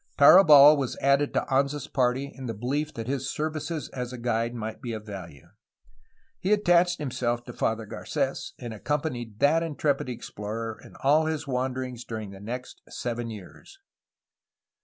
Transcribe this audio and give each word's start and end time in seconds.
Tarabal 0.17 0.77
was 0.77 0.97
added 0.99 1.31
to 1.35 1.41
Anza's 1.51 1.85
party 1.87 2.31
in 2.33 2.47
the 2.47 2.55
belief 2.55 2.91
that 2.95 3.05
his 3.05 3.29
services 3.31 3.87
as 3.89 4.11
guide 4.13 4.55
might 4.55 4.81
be 4.81 4.93
of 4.93 5.05
value. 5.05 5.49
He 6.39 6.51
attached 6.53 6.97
himself 6.97 7.43
to 7.45 7.53
Father 7.53 7.85
Garces, 7.85 8.53
and 8.57 8.73
accompanied 8.73 9.37
that 9.41 9.61
intrepid 9.61 10.09
explorer 10.09 10.81
in 10.83 10.95
all 11.03 11.27
his 11.27 11.45
wanderings 11.47 12.03
during 12.03 12.31
the 12.31 12.39
next 12.39 12.81
seven 12.89 13.29
years. 13.29 13.77